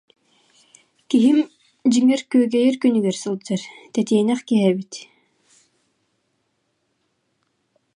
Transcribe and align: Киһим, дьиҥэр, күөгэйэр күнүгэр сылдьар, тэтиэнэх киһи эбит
Киһим, 1.09 1.39
дьиҥэр, 1.91 2.21
күөгэйэр 2.31 2.75
күнүгэр 2.81 3.17
сылдьар, 3.21 3.61
тэтиэнэх 3.93 4.39
киһи 4.47 4.65
эбит 4.71 4.93